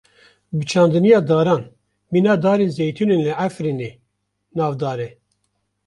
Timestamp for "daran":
1.31-1.63